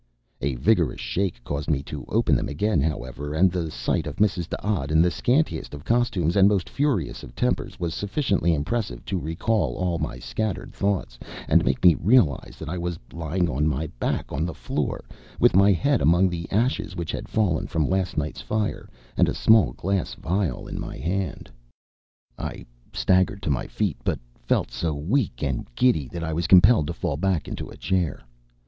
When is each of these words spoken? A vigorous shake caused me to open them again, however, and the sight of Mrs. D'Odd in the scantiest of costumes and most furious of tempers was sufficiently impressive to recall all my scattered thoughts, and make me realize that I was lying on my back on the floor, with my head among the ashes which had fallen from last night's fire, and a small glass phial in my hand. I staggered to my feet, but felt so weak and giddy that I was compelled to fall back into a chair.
A 0.41 0.55
vigorous 0.55 0.99
shake 0.99 1.43
caused 1.43 1.69
me 1.69 1.83
to 1.83 2.05
open 2.07 2.33
them 2.35 2.49
again, 2.49 2.81
however, 2.81 3.35
and 3.35 3.51
the 3.51 3.69
sight 3.69 4.07
of 4.07 4.15
Mrs. 4.15 4.49
D'Odd 4.49 4.89
in 4.89 4.99
the 4.99 5.11
scantiest 5.11 5.75
of 5.75 5.85
costumes 5.85 6.35
and 6.35 6.47
most 6.49 6.67
furious 6.71 7.21
of 7.21 7.35
tempers 7.35 7.79
was 7.79 7.93
sufficiently 7.93 8.55
impressive 8.55 9.05
to 9.05 9.19
recall 9.19 9.75
all 9.75 9.99
my 9.99 10.17
scattered 10.17 10.73
thoughts, 10.73 11.19
and 11.47 11.63
make 11.63 11.83
me 11.85 11.93
realize 11.93 12.55
that 12.57 12.67
I 12.67 12.79
was 12.79 12.97
lying 13.13 13.47
on 13.47 13.67
my 13.67 13.85
back 13.99 14.31
on 14.33 14.43
the 14.43 14.55
floor, 14.55 15.05
with 15.39 15.55
my 15.55 15.71
head 15.71 16.01
among 16.01 16.29
the 16.29 16.49
ashes 16.49 16.95
which 16.95 17.11
had 17.11 17.29
fallen 17.29 17.67
from 17.67 17.87
last 17.87 18.17
night's 18.17 18.41
fire, 18.41 18.89
and 19.15 19.29
a 19.29 19.35
small 19.35 19.71
glass 19.73 20.15
phial 20.15 20.65
in 20.67 20.79
my 20.79 20.97
hand. 20.97 21.47
I 22.39 22.65
staggered 22.91 23.43
to 23.43 23.51
my 23.51 23.67
feet, 23.67 23.97
but 24.03 24.17
felt 24.39 24.71
so 24.71 24.95
weak 24.95 25.43
and 25.43 25.67
giddy 25.75 26.07
that 26.07 26.23
I 26.23 26.33
was 26.33 26.47
compelled 26.47 26.87
to 26.87 26.93
fall 26.93 27.17
back 27.17 27.47
into 27.47 27.69
a 27.69 27.77
chair. 27.77 28.23